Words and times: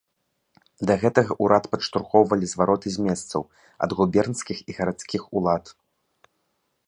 Да 0.91 0.93
гэтага 1.01 1.31
ўрад 1.47 1.63
падштурхоўвалі 1.73 2.45
звароты 2.53 2.87
з 2.95 3.05
месцаў, 3.07 3.41
ад 3.87 3.93
губернскіх 3.99 4.57
і 4.69 4.77
гарадскіх 4.79 5.21
улад. 5.41 5.65